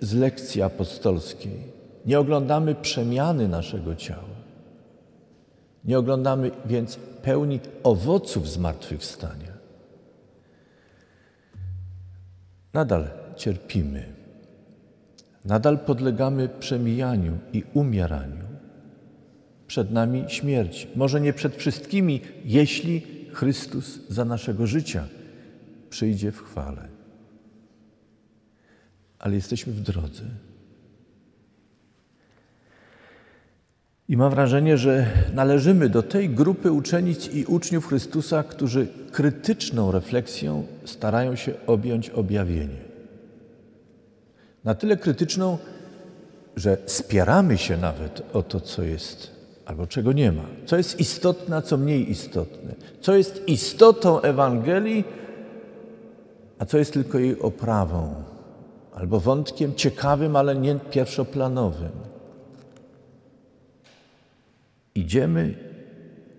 z 0.00 0.14
lekcji 0.14 0.62
apostolskiej. 0.62 1.76
Nie 2.06 2.18
oglądamy 2.20 2.74
przemiany 2.74 3.48
naszego 3.48 3.96
ciała. 3.96 4.36
Nie 5.84 5.98
oglądamy 5.98 6.50
więc 6.66 6.96
pełni 7.22 7.60
owoców 7.82 8.48
zmartwychwstania. 8.48 9.56
Nadal 12.72 13.10
cierpimy, 13.36 14.04
nadal 15.44 15.78
podlegamy 15.78 16.48
przemijaniu 16.48 17.38
i 17.52 17.64
umieraniu. 17.74 18.44
Przed 19.66 19.90
nami 19.90 20.24
śmierć, 20.28 20.88
może 20.96 21.20
nie 21.20 21.32
przed 21.32 21.56
wszystkimi, 21.56 22.20
jeśli 22.44 23.15
Chrystus 23.36 23.98
za 24.08 24.24
naszego 24.24 24.66
życia 24.66 25.04
przyjdzie 25.90 26.32
w 26.32 26.42
chwale. 26.42 26.88
Ale 29.18 29.34
jesteśmy 29.34 29.72
w 29.72 29.80
drodze. 29.80 30.22
I 34.08 34.16
mam 34.16 34.30
wrażenie, 34.30 34.78
że 34.78 35.06
należymy 35.34 35.88
do 35.88 36.02
tej 36.02 36.30
grupy 36.30 36.72
uczennic 36.72 37.28
i 37.28 37.44
uczniów 37.44 37.86
Chrystusa, 37.86 38.42
którzy 38.42 38.88
krytyczną 39.12 39.92
refleksją 39.92 40.66
starają 40.84 41.36
się 41.36 41.52
objąć 41.66 42.10
objawienie. 42.10 42.80
Na 44.64 44.74
tyle 44.74 44.96
krytyczną, 44.96 45.58
że 46.56 46.78
spieramy 46.86 47.58
się 47.58 47.76
nawet 47.76 48.22
o 48.32 48.42
to, 48.42 48.60
co 48.60 48.82
jest 48.82 49.35
albo 49.66 49.86
czego 49.86 50.12
nie 50.12 50.32
ma, 50.32 50.44
co 50.66 50.76
jest 50.76 51.00
istotne, 51.00 51.56
a 51.56 51.62
co 51.62 51.76
mniej 51.76 52.10
istotne, 52.10 52.74
co 53.00 53.14
jest 53.14 53.48
istotą 53.48 54.20
Ewangelii, 54.20 55.04
a 56.58 56.66
co 56.66 56.78
jest 56.78 56.92
tylko 56.92 57.18
jej 57.18 57.40
oprawą 57.40 58.24
albo 58.94 59.20
wątkiem 59.20 59.74
ciekawym, 59.74 60.36
ale 60.36 60.56
nie 60.56 60.74
pierwszoplanowym. 60.90 61.92
Idziemy, 64.94 65.54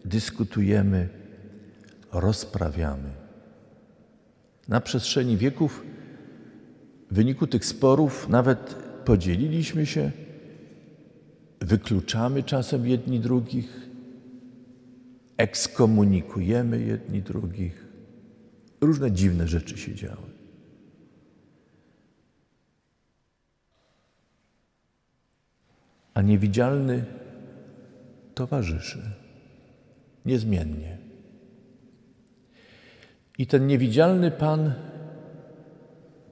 dyskutujemy, 0.06 1.10
rozprawiamy. 2.12 3.10
Na 4.68 4.82
przestrzeni 4.82 5.38
wieków, 5.38 5.84
w 7.12 7.16
wyniku 7.16 7.48
tych 7.48 7.66
sporów, 7.66 8.30
nawet 8.30 8.76
podzieliliśmy 9.06 9.86
się, 9.86 10.12
wykluczamy 11.62 12.44
czasem 12.44 12.88
jedni 12.88 13.20
drugich, 13.20 13.90
ekskomunikujemy 15.38 16.82
jedni 16.82 17.22
drugich. 17.22 17.88
Różne 18.82 19.12
dziwne 19.12 19.48
rzeczy 19.48 19.78
się 19.78 19.96
działy. 19.96 20.28
A 26.14 26.22
niewidzialny 26.22 27.06
towarzyszy 28.34 29.12
niezmiennie. 30.26 30.98
I 33.38 33.48
ten 33.48 33.68
niewidzialny 33.68 34.32
Pan 34.32 34.74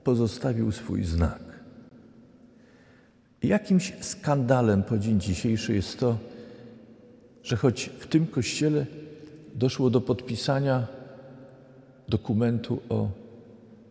pozostawił 0.03 0.71
swój 0.71 1.03
znak. 1.03 1.44
Jakimś 3.47 3.93
skandalem 4.01 4.83
po 4.83 4.97
dzień 4.97 5.19
dzisiejszy 5.19 5.75
jest 5.75 5.99
to, 5.99 6.17
że 7.43 7.55
choć 7.55 7.89
w 7.99 8.07
tym 8.07 8.27
kościele 8.27 8.85
doszło 9.55 9.89
do 9.89 10.01
podpisania 10.01 10.87
dokumentu 12.09 12.81
o 12.89 13.09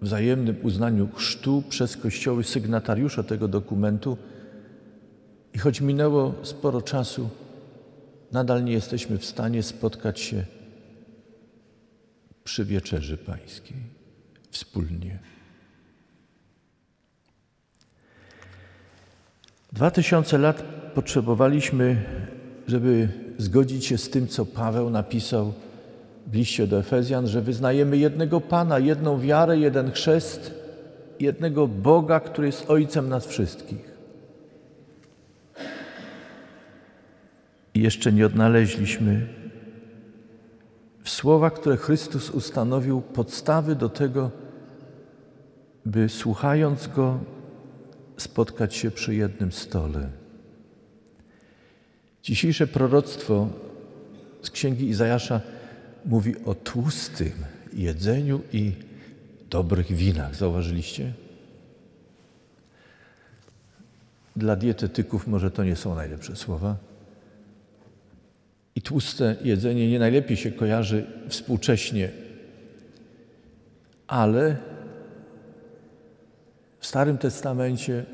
wzajemnym 0.03 0.57
uznaniu 0.63 1.09
chrztu 1.15 1.63
przez 1.69 1.97
kościoły 1.97 2.45
sygnatariusza 2.45 3.23
tego 3.23 3.49
dokumentu, 3.49 4.17
i 5.55 5.59
choć 5.59 5.81
minęło 5.81 6.35
sporo 6.43 6.83
czasu, 6.83 7.29
nadal 8.33 8.65
nie 8.65 8.73
jesteśmy 8.73 9.19
w 9.19 9.25
stanie 9.25 9.63
spotkać 9.63 10.21
się 10.21 10.45
przy 12.45 12.65
wieczerzy 12.65 13.17
pańskiej 13.17 13.77
wspólnie. 14.51 15.34
Dwa 19.75 19.91
tysiące 19.91 20.39
lat 20.39 20.63
potrzebowaliśmy, 20.95 21.97
żeby 22.67 23.09
zgodzić 23.39 23.87
się 23.87 23.99
z 23.99 24.11
tym, 24.11 24.29
co 24.29 24.47
Paweł 24.47 24.91
napisał 24.91 25.53
w 26.27 26.35
liście 26.35 26.67
do 26.67 26.79
Efezjan, 26.79 27.27
że 27.27 27.43
wyznajemy 27.43 27.97
jednego 27.97 28.41
Pana, 28.41 28.79
jedną 28.79 29.21
wiarę, 29.21 29.59
jeden 29.59 29.91
chrzest, 29.91 30.55
jednego 31.21 31.69
Boga, 31.69 32.21
który 32.21 32.47
jest 32.47 32.71
Ojcem 32.71 33.09
nas 33.09 33.27
wszystkich. 33.27 33.95
I 37.75 37.83
jeszcze 37.83 38.13
nie 38.13 38.27
odnaleźliśmy 38.27 39.27
w 41.03 41.11
słowach, 41.11 41.53
które 41.53 41.77
Chrystus 41.77 42.31
ustanowił, 42.31 43.01
podstawy 43.01 43.75
do 43.75 43.89
tego, 43.89 44.31
by 45.87 46.09
słuchając 46.09 46.87
Go, 46.87 47.19
spotkać 48.17 48.75
się 48.75 48.91
przy 48.91 49.15
jednym 49.15 49.53
stole. 49.53 50.11
Dzisiejsze 52.23 52.67
proroctwo 52.67 53.49
z 54.43 54.51
księgi 54.51 54.89
Izajasza 54.89 55.41
mówi 56.05 56.35
o 56.45 56.55
tłustym 56.55 57.33
jedzeniu 57.73 58.41
i 58.53 58.73
dobrych 59.51 59.93
winach. 59.93 60.37
Zauważyliście? 60.37 61.13
Dla 64.37 64.57
dietetyków 64.57 65.27
może 65.27 65.51
to 65.51 65.65
nie 65.65 65.77
są 65.77 65.95
najlepsze 65.95 66.37
słowa. 66.37 66.77
I 68.77 68.83
tłuste 68.83 69.37
jedzenie 69.45 69.91
nie 69.91 69.99
najlepiej 69.99 70.37
się 70.37 70.53
kojarzy 70.53 71.07
współcześnie, 71.29 72.11
ale 74.07 74.57
w 76.85 76.87
Starym 76.87 77.19
Testamencie, 77.19 78.05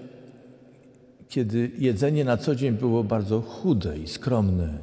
kiedy 1.28 1.70
jedzenie 1.78 2.24
na 2.24 2.36
co 2.36 2.54
dzień 2.54 2.72
było 2.72 3.04
bardzo 3.04 3.40
chude 3.40 3.98
i 3.98 4.08
skromne, 4.08 4.78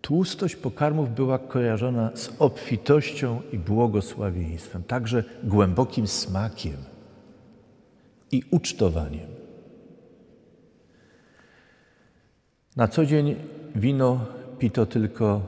tłustość 0.00 0.56
pokarmów 0.56 1.14
była 1.14 1.38
kojarzona 1.38 2.10
z 2.14 2.30
obfitością 2.38 3.40
i 3.52 3.58
błogosławieństwem, 3.58 4.82
także 4.82 5.24
głębokim 5.42 6.06
smakiem 6.06 6.76
i 8.32 8.42
ucztowaniem. 8.50 9.28
Na 12.76 12.88
co 12.88 13.06
dzień 13.06 13.36
wino 13.74 14.26
pito 14.58 14.86
tylko 14.86 15.42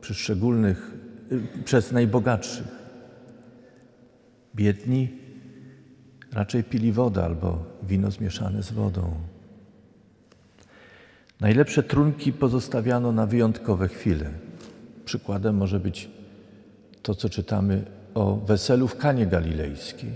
przy 0.00 0.14
szczególnych, 0.14 0.90
y, 1.32 1.64
przez 1.64 1.92
najbogatszych. 1.92 2.68
Biedni 4.54 5.29
raczej 6.32 6.64
pili 6.64 6.92
wodę 6.92 7.24
albo 7.24 7.64
wino 7.82 8.10
zmieszane 8.10 8.62
z 8.62 8.72
wodą. 8.72 9.14
Najlepsze 11.40 11.82
trunki 11.82 12.32
pozostawiano 12.32 13.12
na 13.12 13.26
wyjątkowe 13.26 13.88
chwile. 13.88 14.30
Przykładem 15.04 15.56
może 15.56 15.80
być 15.80 16.10
to, 17.02 17.14
co 17.14 17.28
czytamy 17.28 17.84
o 18.14 18.36
weselu 18.36 18.88
w 18.88 18.96
Kanie 18.96 19.26
Galilejskiej. 19.26 20.10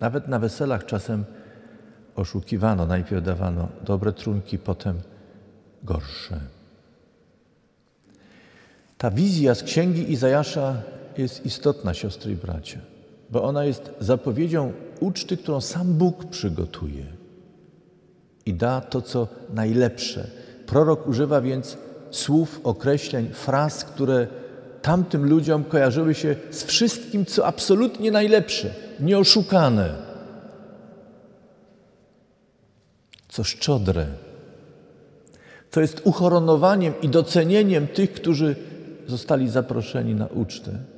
Nawet 0.00 0.28
na 0.28 0.38
weselach 0.38 0.86
czasem 0.86 1.24
oszukiwano. 2.16 2.86
Najpierw 2.86 3.24
dawano 3.24 3.68
dobre 3.84 4.12
trunki, 4.12 4.58
potem 4.58 5.00
gorsze. 5.82 6.40
Ta 8.98 9.10
wizja 9.10 9.54
z 9.54 9.62
księgi 9.62 10.12
Izajasza 10.12 10.82
jest 11.18 11.46
istotna, 11.46 11.94
siostry 11.94 12.32
i 12.32 12.36
bracia, 12.36 12.78
bo 13.32 13.42
ona 13.42 13.64
jest 13.64 13.90
zapowiedzią 14.00 14.72
uczty, 15.00 15.36
którą 15.36 15.60
sam 15.60 15.94
Bóg 15.94 16.24
przygotuje 16.24 17.04
i 18.46 18.54
da 18.54 18.80
to, 18.80 19.02
co 19.02 19.28
najlepsze. 19.54 20.26
Prorok 20.66 21.06
używa 21.06 21.40
więc 21.40 21.76
słów, 22.10 22.60
określeń, 22.64 23.28
fraz, 23.32 23.84
które 23.84 24.26
tamtym 24.82 25.28
ludziom 25.28 25.64
kojarzyły 25.64 26.14
się 26.14 26.36
z 26.50 26.64
wszystkim, 26.64 27.26
co 27.26 27.46
absolutnie 27.46 28.10
najlepsze, 28.10 28.74
nieoszukane, 29.00 29.94
co 33.28 33.44
szczodre, 33.44 34.06
co 35.70 35.80
jest 35.80 36.00
uchoronowaniem 36.04 36.94
i 37.02 37.08
docenieniem 37.08 37.86
tych, 37.86 38.12
którzy 38.12 38.56
zostali 39.06 39.48
zaproszeni 39.48 40.14
na 40.14 40.26
ucztę. 40.26 40.91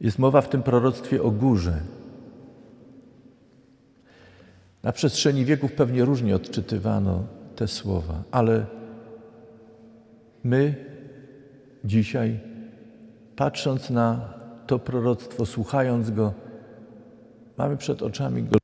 Jest 0.00 0.18
mowa 0.18 0.40
w 0.40 0.48
tym 0.48 0.62
proroctwie 0.62 1.22
o 1.22 1.30
górze. 1.30 1.80
Na 4.82 4.92
przestrzeni 4.92 5.44
wieków 5.44 5.72
pewnie 5.72 6.04
różnie 6.04 6.36
odczytywano 6.36 7.24
te 7.56 7.68
słowa, 7.68 8.22
ale 8.30 8.66
my 10.44 10.74
dzisiaj, 11.84 12.40
patrząc 13.36 13.90
na 13.90 14.34
to 14.66 14.78
proroctwo, 14.78 15.46
słuchając 15.46 16.10
go, 16.10 16.34
mamy 17.58 17.76
przed 17.76 18.02
oczami 18.02 18.42
go. 18.42 18.58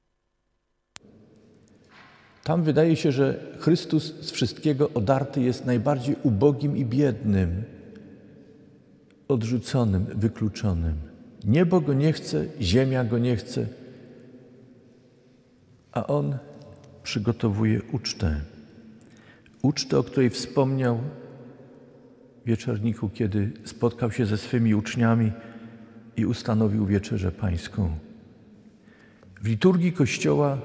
Tam 2.45 2.63
wydaje 2.63 2.97
się, 2.97 3.13
że 3.13 3.41
Chrystus 3.59 4.15
z 4.21 4.31
wszystkiego 4.31 4.91
odarty 4.95 5.41
jest 5.43 5.67
najbardziej 5.67 6.17
ubogim 6.23 6.77
i 6.77 6.85
biednym, 6.85 7.65
odrzuconym, 9.29 10.05
wykluczonym. 10.05 11.16
Niebo 11.45 11.81
go 11.81 11.95
nie 11.95 12.13
chce, 12.13 12.47
ziemia 12.61 13.05
go 13.05 13.19
nie 13.19 13.37
chce, 13.37 13.67
a 15.93 16.07
on 16.07 16.39
przygotowuje 17.03 17.83
ucztę. 17.93 18.41
Ucztę, 19.63 19.99
o 19.99 20.03
której 20.03 20.31
wspomniał 20.31 21.01
wieczorniku, 22.47 23.09
kiedy 23.09 23.53
spotkał 23.65 24.11
się 24.13 24.27
ze 24.27 24.39
swymi 24.39 24.75
uczniami 24.75 25.33
i 26.17 26.27
ustanowił 26.27 26.87
wieczerzę 26.87 27.33
pańską. 27.33 27.91
W 29.43 29.47
liturgii 29.47 29.93
Kościoła 29.93 30.59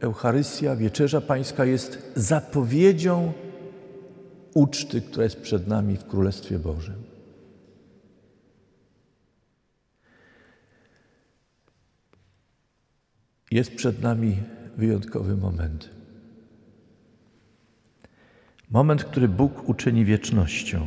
Eucharystia, 0.00 0.76
wieczerza 0.76 1.20
pańska 1.20 1.64
jest 1.64 2.12
zapowiedzią 2.16 3.32
uczty, 4.54 5.00
która 5.00 5.24
jest 5.24 5.40
przed 5.40 5.66
nami 5.66 5.96
w 5.96 6.04
Królestwie 6.04 6.58
Bożym. 6.58 7.07
Jest 13.50 13.74
przed 13.74 14.02
nami 14.02 14.36
wyjątkowy 14.76 15.36
moment. 15.36 15.90
Moment, 18.70 19.04
który 19.04 19.28
Bóg 19.28 19.68
uczyni 19.68 20.04
wiecznością. 20.04 20.86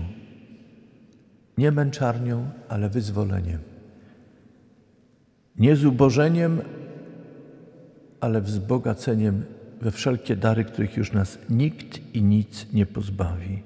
Nie 1.57 1.71
męczarnią, 1.71 2.49
ale 2.69 2.89
wyzwoleniem. 2.89 3.59
Nie 5.55 5.75
zubożeniem, 5.75 6.61
ale 8.19 8.41
wzbogaceniem 8.41 9.43
we 9.81 9.91
wszelkie 9.91 10.35
dary, 10.35 10.65
których 10.65 10.97
już 10.97 11.11
nas 11.11 11.37
nikt 11.49 12.15
i 12.15 12.23
nic 12.23 12.73
nie 12.73 12.85
pozbawi. 12.85 13.63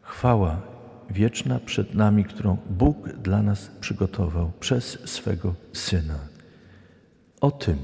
Chwała 0.00 0.62
wieczna 1.10 1.58
przed 1.58 1.94
nami, 1.94 2.24
którą 2.24 2.56
Bóg 2.70 3.12
dla 3.12 3.42
nas 3.42 3.70
przygotował 3.80 4.52
przez 4.60 4.84
swego 4.84 5.54
Syna. 5.72 6.35
O 7.40 7.50
tym 7.50 7.78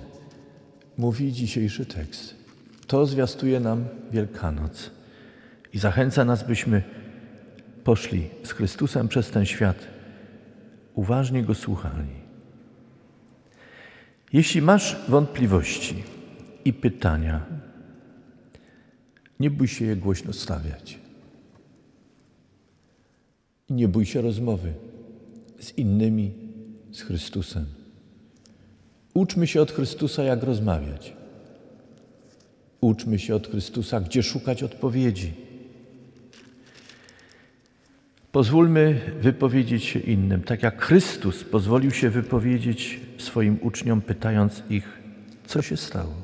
mówi 0.98 1.32
dzisiejszy 1.32 1.86
tekst. 1.86 2.34
To 2.86 3.06
zwiastuje 3.06 3.60
nam 3.60 3.84
Wielkanoc 4.10 4.90
i 5.72 5.78
zachęca 5.78 6.24
nas, 6.24 6.46
byśmy 6.46 6.82
poszli 7.84 8.28
z 8.44 8.52
Chrystusem 8.52 9.08
przez 9.08 9.30
ten 9.30 9.46
świat, 9.46 9.76
uważnie 10.94 11.42
Go 11.42 11.54
słuchali. 11.54 12.22
Jeśli 14.32 14.62
masz 14.62 14.96
wątpliwości 15.08 16.02
i 16.64 16.72
pytania, 16.72 17.46
nie 19.40 19.50
bój 19.50 19.68
się 19.68 19.84
je 19.84 19.96
głośno 19.96 20.32
stawiać. 20.32 20.98
Nie 23.70 23.88
bój 23.88 24.06
się 24.06 24.20
rozmowy 24.20 24.72
z 25.60 25.78
innymi, 25.78 26.32
z 26.92 27.02
Chrystusem. 27.02 27.81
Uczmy 29.14 29.46
się 29.46 29.62
od 29.62 29.72
Chrystusa, 29.72 30.22
jak 30.22 30.42
rozmawiać. 30.42 31.12
Uczmy 32.80 33.18
się 33.18 33.34
od 33.34 33.48
Chrystusa, 33.48 34.00
gdzie 34.00 34.22
szukać 34.22 34.62
odpowiedzi. 34.62 35.32
Pozwólmy 38.32 39.00
wypowiedzieć 39.20 39.84
się 39.84 39.98
innym, 39.98 40.42
tak 40.42 40.62
jak 40.62 40.82
Chrystus 40.82 41.44
pozwolił 41.44 41.90
się 41.90 42.10
wypowiedzieć 42.10 43.00
swoim 43.18 43.58
uczniom, 43.62 44.00
pytając 44.00 44.62
ich, 44.70 45.02
co 45.46 45.62
się 45.62 45.76
stało. 45.76 46.14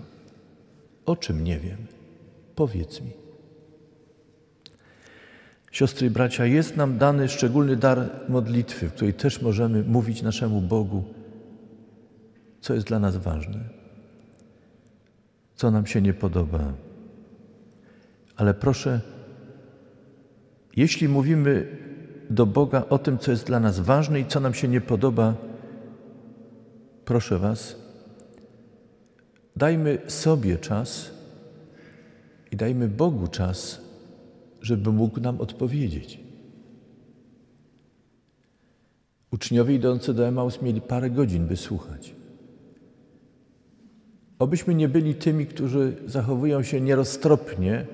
O 1.06 1.16
czym 1.16 1.44
nie 1.44 1.58
wiem? 1.58 1.76
Powiedz 2.54 3.00
mi. 3.00 3.10
Siostry 5.72 6.06
i 6.06 6.10
bracia, 6.10 6.46
jest 6.46 6.76
nam 6.76 6.98
dany 6.98 7.28
szczególny 7.28 7.76
dar 7.76 8.10
modlitwy, 8.28 8.88
w 8.88 8.92
której 8.92 9.14
też 9.14 9.42
możemy 9.42 9.82
mówić 9.82 10.22
naszemu 10.22 10.60
Bogu, 10.60 11.04
co 12.60 12.74
jest 12.74 12.86
dla 12.86 12.98
nas 12.98 13.16
ważne, 13.16 13.60
co 15.54 15.70
nam 15.70 15.86
się 15.86 16.02
nie 16.02 16.14
podoba. 16.14 16.72
Ale 18.36 18.54
proszę, 18.54 19.00
jeśli 20.76 21.08
mówimy 21.08 21.76
do 22.30 22.46
Boga 22.46 22.84
o 22.90 22.98
tym, 22.98 23.18
co 23.18 23.30
jest 23.30 23.46
dla 23.46 23.60
nas 23.60 23.80
ważne 23.80 24.20
i 24.20 24.26
co 24.26 24.40
nam 24.40 24.54
się 24.54 24.68
nie 24.68 24.80
podoba, 24.80 25.34
proszę 27.04 27.38
Was, 27.38 27.76
dajmy 29.56 29.98
sobie 30.06 30.58
czas 30.58 31.10
i 32.50 32.56
dajmy 32.56 32.88
Bogu 32.88 33.26
czas, 33.26 33.80
żeby 34.62 34.92
mógł 34.92 35.20
nam 35.20 35.40
odpowiedzieć. 35.40 36.20
Uczniowie 39.30 39.74
idący 39.74 40.14
do 40.14 40.26
Emaus 40.26 40.62
mieli 40.62 40.80
parę 40.80 41.10
godzin, 41.10 41.46
by 41.46 41.56
słuchać. 41.56 42.17
Obyśmy 44.38 44.74
nie 44.74 44.88
byli 44.88 45.14
tymi, 45.14 45.46
którzy 45.46 45.96
zachowują 46.06 46.62
się 46.62 46.80
nieroztropnie, 46.80 47.86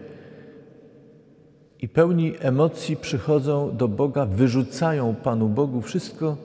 i 1.84 1.88
pełni 1.88 2.32
emocji 2.40 2.96
przychodzą 2.96 3.76
do 3.76 3.88
Boga, 3.88 4.26
wyrzucają 4.26 5.14
Panu 5.14 5.48
Bogu 5.48 5.82
wszystko, 5.82 6.36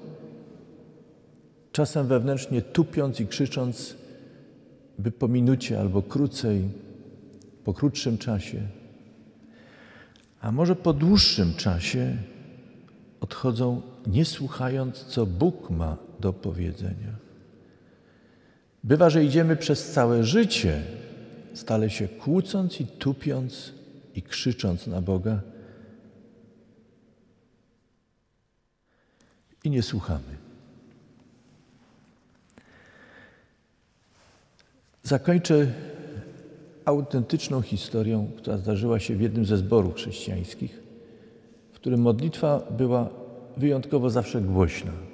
czasem 1.72 2.08
wewnętrznie 2.08 2.62
tupiąc 2.62 3.20
i 3.20 3.28
krzycząc, 3.28 3.96
by 4.98 5.12
po 5.12 5.28
minucie 5.28 5.80
albo 5.80 6.02
krócej, 6.02 6.70
po 7.64 7.74
krótszym 7.74 8.18
czasie, 8.18 8.62
a 10.42 10.52
może 10.52 10.76
po 10.76 10.94
dłuższym 10.94 11.54
czasie 11.54 12.18
odchodzą, 13.22 13.82
nie 14.08 14.26
słuchając, 14.26 15.06
co 15.06 15.26
Bóg 15.26 15.70
ma 15.70 15.98
do 16.20 16.34
powiedzenia. 16.34 17.29
Bywa, 18.84 19.10
że 19.10 19.24
idziemy 19.24 19.56
przez 19.56 19.92
całe 19.92 20.24
życie, 20.24 20.82
stale 21.54 21.90
się 21.90 22.08
kłócąc 22.08 22.82
i 22.82 22.86
tupiąc, 22.86 23.74
i 24.16 24.22
krzycząc 24.22 24.88
na 24.88 25.02
Boga 25.02 25.42
i 29.64 29.70
nie 29.70 29.84
słuchamy. 29.84 30.38
Zakończę 35.04 35.74
autentyczną 36.86 37.62
historią, 37.62 38.32
która 38.38 38.58
zdarzyła 38.58 39.00
się 39.00 39.16
w 39.16 39.22
jednym 39.22 39.46
ze 39.46 39.58
zborów 39.58 39.96
chrześcijańskich, 39.96 40.84
w 41.72 41.76
którym 41.76 42.02
modlitwa 42.02 42.60
była 42.72 43.10
wyjątkowo 43.58 44.10
zawsze 44.10 44.42
głośna. 44.42 45.09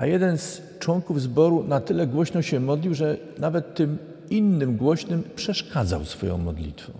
A 0.00 0.06
jeden 0.06 0.38
z 0.38 0.62
członków 0.78 1.20
zboru 1.20 1.64
na 1.64 1.80
tyle 1.80 2.06
głośno 2.06 2.42
się 2.42 2.60
modlił, 2.60 2.94
że 2.94 3.16
nawet 3.38 3.74
tym 3.74 3.98
innym 4.30 4.76
głośnym 4.76 5.22
przeszkadzał 5.36 6.04
swoją 6.04 6.38
modlitwą. 6.38 6.92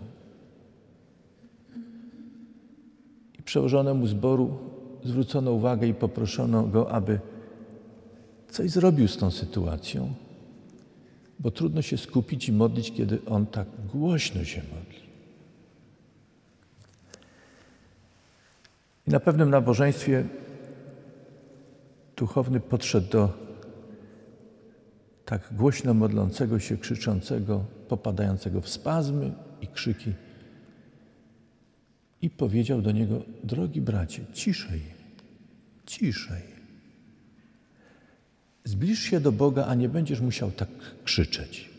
I 3.39 3.43
przełożonemu 3.43 4.07
zboru 4.07 4.59
zwrócono 5.05 5.53
uwagę 5.53 5.87
i 5.87 5.95
poproszono 5.95 6.63
go, 6.63 6.91
aby 6.91 7.21
coś 8.51 8.71
zrobił 8.71 9.09
z 9.09 9.17
tą 9.17 9.31
sytuacją, 9.31 10.15
bo 11.39 11.51
trudno 11.51 11.83
się 11.83 11.99
skupić 11.99 12.49
i 12.49 12.53
modlić, 12.53 12.93
kiedy 12.93 13.19
on 13.27 13.47
tak 13.47 13.67
głośno 13.93 14.45
się 14.45 14.63
modli. 14.63 15.01
I 19.07 19.11
na 19.11 19.21
pewnym 19.21 19.51
nabożeństwie 19.51 20.25
duchowny 22.21 22.61
podszedł 22.61 23.11
do 23.11 23.33
tak 25.25 25.49
głośno 25.53 25.95
modlącego 25.95 26.59
się, 26.59 26.77
krzyczącego, 26.77 27.65
popadającego 27.89 28.61
w 28.61 28.69
spazmy 28.69 29.33
i 29.61 29.67
krzyki 29.67 30.13
i 32.23 32.31
powiedział 32.31 32.83
do 32.83 32.93
niego: 32.93 33.23
Drogi 33.45 33.81
bracie, 33.81 34.23
ciszej, 34.33 34.81
ciszej. 35.87 36.43
Zbliż 38.65 38.99
się 38.99 39.21
do 39.21 39.33
Boga, 39.33 39.67
a 39.67 39.75
nie 39.75 39.89
będziesz 39.89 40.21
musiał 40.21 40.51
tak 40.51 40.69
krzyczeć. 41.05 41.71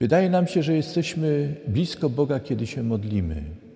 Wydaje 0.00 0.30
nam 0.30 0.46
się, 0.46 0.62
że 0.62 0.74
jesteśmy 0.74 1.56
blisko 1.66 2.10
Boga, 2.10 2.40
kiedy 2.40 2.66
się 2.66 2.82
modlimy. 2.82 3.67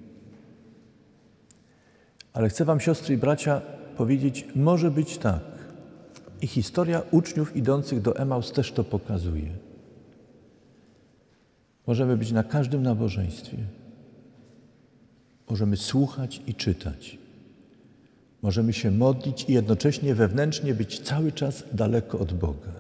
Ale 2.33 2.49
chcę 2.49 2.65
Wam, 2.65 2.81
siostry 2.81 3.15
i 3.15 3.19
bracia, 3.19 3.61
powiedzieć, 3.97 4.47
może 4.55 4.91
być 4.91 5.19
tak. 5.19 5.43
I 6.43 6.47
historia 6.47 7.03
uczniów 7.11 7.57
idących 7.57 8.03
do 8.03 8.17
Emaus 8.17 8.53
też 8.53 8.73
to 8.73 8.85
pokazuje. 8.85 9.49
Możemy 11.87 12.17
być 12.17 12.33
na 12.33 12.45
każdym 12.45 12.83
nabożeństwie. 12.83 13.57
Możemy 15.51 15.77
słuchać 15.77 16.43
i 16.47 16.55
czytać. 16.55 17.19
Możemy 18.43 18.73
się 18.73 18.91
modlić 18.91 19.45
i 19.49 19.53
jednocześnie 19.53 20.15
wewnętrznie 20.15 20.75
być 20.75 21.01
cały 21.01 21.33
czas 21.33 21.65
daleko 21.73 22.19
od 22.19 22.33
Boga. 22.33 22.73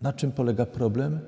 Na 0.00 0.12
czym 0.12 0.32
polega 0.32 0.66
problem? 0.66 1.20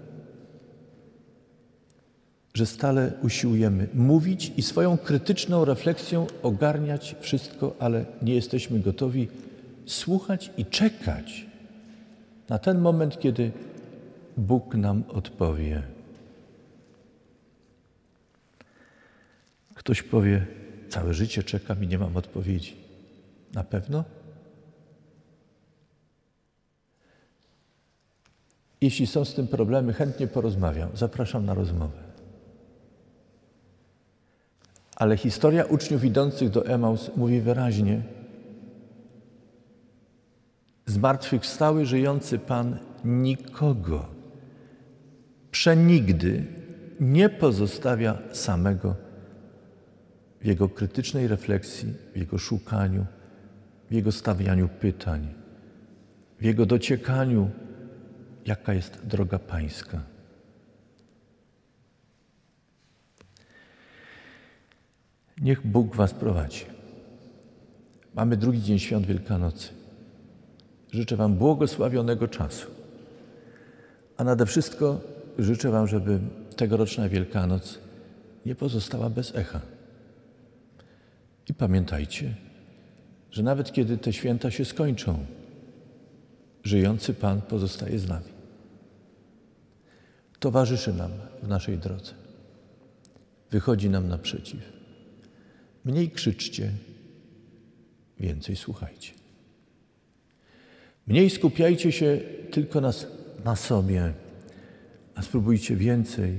Że 2.63 2.67
stale 2.67 3.13
usiłujemy 3.23 3.89
mówić 3.95 4.53
i 4.57 4.63
swoją 4.63 4.99
krytyczną 4.99 5.65
refleksją 5.65 6.27
ogarniać 6.43 7.17
wszystko, 7.21 7.77
ale 7.79 8.05
nie 8.23 8.35
jesteśmy 8.35 8.81
gotowi 8.81 9.29
słuchać 9.87 10.51
i 10.57 10.67
czekać 10.67 11.47
na 12.49 12.59
ten 12.59 12.79
moment, 12.79 13.21
kiedy 13.21 13.53
Bóg 14.37 14.75
nam 14.75 15.05
odpowie. 15.09 15.83
Ktoś 19.75 20.03
powie, 20.03 20.47
całe 20.89 21.15
życie 21.15 21.43
czekam 21.43 21.85
i 21.85 21.87
nie 21.87 21.99
mam 21.99 22.17
odpowiedzi. 22.17 22.77
Na 23.55 23.65
pewno? 23.65 24.05
Jeśli 28.81 29.07
są 29.07 29.25
z 29.25 29.35
tym 29.35 29.49
problemy, 29.49 29.93
chętnie 29.93 30.27
porozmawiam. 30.27 30.91
Zapraszam 30.95 31.47
na 31.47 31.55
rozmowę. 31.55 32.12
Ale 35.03 35.17
historia 35.17 35.65
uczniów 35.65 36.05
idących 36.05 36.51
do 36.51 36.67
Emaus 36.67 37.11
mówi 37.17 37.41
wyraźnie: 37.41 38.03
Zmartwychwstały, 40.87 41.87
żyjący 41.87 42.39
Pan 42.39 42.79
nikogo, 43.05 44.07
przenigdy 45.51 46.45
nie 47.01 47.29
pozostawia 47.29 48.19
samego 48.33 48.95
w 50.41 50.47
jego 50.47 50.69
krytycznej 50.69 51.29
refleksji, 51.29 51.95
w 52.15 52.17
jego 52.17 52.39
szukaniu, 52.39 53.07
w 53.91 53.95
jego 53.95 54.13
stawianiu 54.13 54.69
pytań, 54.69 55.29
w 56.41 56.45
jego 56.45 56.67
dociekaniu, 56.67 57.51
jaka 58.47 58.75
jest 58.75 59.07
droga 59.07 59.39
Pańska. 59.39 60.12
Niech 65.43 65.67
Bóg 65.67 65.97
Was 65.97 66.15
prowadzi. 66.15 66.65
Mamy 68.15 68.37
drugi 68.37 68.63
dzień 68.63 68.79
świąt 68.79 69.07
Wielkanocy. 69.07 69.69
Życzę 70.93 71.17
Wam 71.17 71.35
błogosławionego 71.35 72.29
czasu. 72.29 72.67
A 74.17 74.25
nade 74.25 74.47
wszystko 74.47 75.01
życzę 75.39 75.71
Wam, 75.71 75.89
żeby 75.89 76.21
tegoroczna 76.57 77.09
Wielkanoc 77.09 77.79
nie 78.47 78.55
pozostała 78.55 79.11
bez 79.11 79.35
echa. 79.35 79.61
I 81.51 81.55
pamiętajcie, 81.55 82.35
że 83.31 83.43
nawet 83.43 83.73
kiedy 83.73 83.99
te 83.99 84.13
święta 84.13 84.51
się 84.51 84.65
skończą, 84.65 85.27
żyjący 86.65 87.15
Pan 87.15 87.43
pozostaje 87.43 87.99
z 87.99 88.09
nami. 88.09 88.33
Towarzyszy 90.39 90.93
nam 90.93 91.11
w 91.43 91.49
naszej 91.49 91.79
drodze. 91.79 92.13
Wychodzi 93.51 93.91
nam 93.91 94.09
naprzeciw. 94.09 94.82
Mniej 95.85 96.11
krzyczcie, 96.11 96.73
więcej 98.21 98.57
słuchajcie. 98.57 99.13
Mniej 101.07 101.31
skupiajcie 101.31 101.93
się 101.93 102.21
tylko 102.51 102.81
na, 102.81 102.93
na 103.45 103.57
sobie, 103.57 104.13
a 105.15 105.23
spróbujcie 105.23 105.77
więcej, 105.77 106.37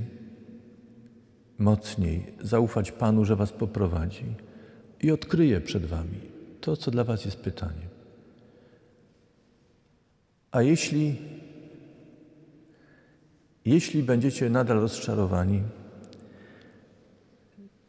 mocniej 1.58 2.25
zaufać 2.41 2.91
Panu, 2.91 3.25
że 3.25 3.36
Was 3.36 3.51
poprowadzi 3.51 4.25
i 5.01 5.12
odkryje 5.12 5.62
przed 5.62 5.86
Wami 5.86 6.19
to, 6.62 6.77
co 6.77 6.91
dla 6.91 7.03
Was 7.03 7.25
jest 7.25 7.38
pytaniem. 7.38 7.89
A 10.51 10.62
jeśli, 10.62 11.15
jeśli 13.65 14.03
będziecie 14.03 14.49
nadal 14.49 14.79
rozczarowani, 14.79 15.62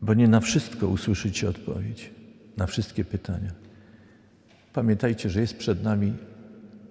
bo 0.05 0.15
nie 0.15 0.29
na 0.29 0.41
wszystko 0.41 0.89
usłyszycie 0.89 1.49
odpowiedź, 1.49 2.11
na 2.57 2.67
wszystkie 2.67 3.05
pytania, 3.05 3.53
pamiętajcie, 4.73 5.31
że 5.31 5.41
jest 5.41 5.57
przed 5.57 5.83
nami 5.83 6.13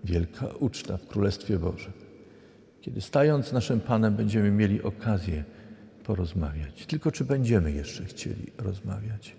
wielka 0.04 0.48
uczta 0.48 0.98
w 0.98 1.08
Królestwie 1.08 1.60
Bożym. 1.60 1.94
Kiedy 2.82 3.02
stając 3.02 3.52
naszym 3.52 3.80
Panem 3.80 4.16
będziemy 4.16 4.52
mieli 4.52 4.82
okazję 4.82 5.44
porozmawiać. 6.04 6.86
Tylko 6.86 7.12
czy 7.12 7.26
będziemy 7.26 7.72
jeszcze 7.72 8.06
chcieli 8.06 8.52
rozmawiać? 8.58 9.36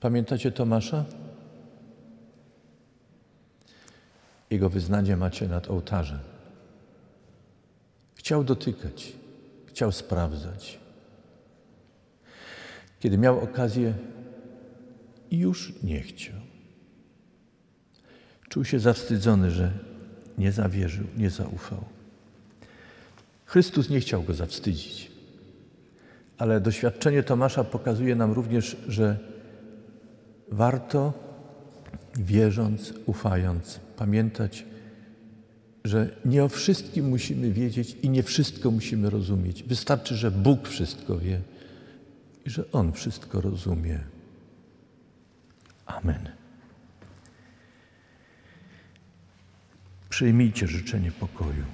Pamiętacie 0.00 0.52
Tomasza? 0.52 1.04
Jego 4.50 4.70
wyznanie 4.70 5.16
macie 5.16 5.48
nad 5.48 5.70
ołtarzem. 5.70 6.20
Chciał 8.14 8.44
dotykać, 8.44 9.12
chciał 9.66 9.92
sprawdzać. 9.92 10.87
Kiedy 13.00 13.18
miał 13.18 13.40
okazję, 13.40 13.94
już 15.30 15.72
nie 15.82 16.00
chciał. 16.00 16.36
Czuł 18.48 18.64
się 18.64 18.80
zawstydzony, 18.80 19.50
że 19.50 19.72
nie 20.38 20.52
zawierzył, 20.52 21.06
nie 21.16 21.30
zaufał. 21.30 21.84
Chrystus 23.44 23.90
nie 23.90 24.00
chciał 24.00 24.22
go 24.22 24.34
zawstydzić, 24.34 25.10
ale 26.38 26.60
doświadczenie 26.60 27.22
Tomasza 27.22 27.64
pokazuje 27.64 28.16
nam 28.16 28.32
również, 28.32 28.76
że 28.88 29.18
warto, 30.50 31.12
wierząc, 32.18 32.94
ufając, 33.06 33.80
pamiętać, 33.96 34.64
że 35.84 36.10
nie 36.24 36.44
o 36.44 36.48
wszystkim 36.48 37.08
musimy 37.08 37.52
wiedzieć 37.52 37.96
i 38.02 38.10
nie 38.10 38.22
wszystko 38.22 38.70
musimy 38.70 39.10
rozumieć. 39.10 39.62
Wystarczy, 39.62 40.16
że 40.16 40.30
Bóg 40.30 40.68
wszystko 40.68 41.18
wie 41.18 41.40
że 42.48 42.72
On 42.72 42.92
wszystko 42.92 43.40
rozumie. 43.40 44.00
Amen. 45.86 46.30
Przyjmijcie 50.08 50.66
życzenie 50.66 51.12
pokoju. 51.12 51.64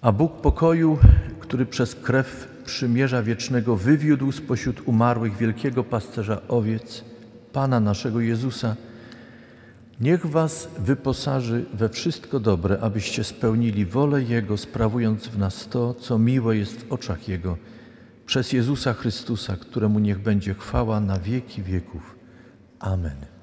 A 0.00 0.12
Bóg 0.12 0.40
pokoju 0.40 0.98
który 1.48 1.66
przez 1.66 1.94
krew 1.94 2.48
przymierza 2.64 3.22
wiecznego 3.22 3.76
wywiódł 3.76 4.32
spośród 4.32 4.88
umarłych 4.88 5.36
wielkiego 5.36 5.84
pasterza 5.84 6.40
owiec, 6.48 7.04
Pana 7.52 7.80
naszego 7.80 8.20
Jezusa, 8.20 8.76
niech 10.00 10.26
was 10.26 10.68
wyposaży 10.78 11.64
we 11.72 11.88
wszystko 11.88 12.40
dobre, 12.40 12.78
abyście 12.80 13.24
spełnili 13.24 13.86
wolę 13.86 14.22
Jego, 14.22 14.56
sprawując 14.56 15.28
w 15.28 15.38
nas 15.38 15.68
to, 15.68 15.94
co 15.94 16.18
miłe 16.18 16.56
jest 16.56 16.80
w 16.80 16.92
oczach 16.92 17.28
Jego, 17.28 17.56
przez 18.26 18.52
Jezusa 18.52 18.92
Chrystusa, 18.92 19.56
któremu 19.56 19.98
niech 19.98 20.18
będzie 20.18 20.54
chwała 20.54 21.00
na 21.00 21.18
wieki 21.18 21.62
wieków. 21.62 22.16
Amen. 22.78 23.37